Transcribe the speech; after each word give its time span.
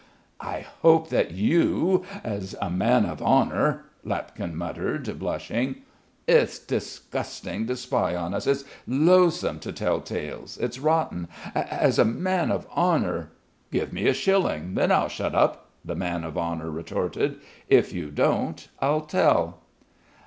"I 0.39 0.65
hope 0.79 1.09
that 1.09 1.29
you 1.29 2.03
as 2.23 2.55
a 2.59 2.71
man 2.71 3.05
of 3.05 3.21
honour," 3.21 3.83
Lapkin 4.03 4.55
muttered, 4.55 5.19
blushing. 5.19 5.83
"It's 6.27 6.57
disgusting 6.57 7.67
to 7.67 7.75
spy 7.75 8.15
on 8.15 8.33
us, 8.33 8.47
it's 8.47 8.63
loathsome 8.87 9.59
to 9.59 9.71
tell 9.71 10.01
tales, 10.01 10.57
it's 10.57 10.79
rotten. 10.79 11.27
As 11.53 11.99
a 11.99 12.03
man 12.05 12.49
of 12.49 12.65
honour...." 12.75 13.29
"Give 13.71 13.93
me 13.93 14.07
a 14.07 14.13
shilling, 14.15 14.73
then 14.73 14.91
I'll 14.91 15.07
shut 15.07 15.35
up!" 15.35 15.69
the 15.85 15.93
man 15.95 16.23
of 16.23 16.35
honour 16.35 16.71
retorted. 16.71 17.35
"If 17.69 17.93
you 17.93 18.09
don't, 18.09 18.69
I'll 18.81 19.01
tell." 19.01 19.59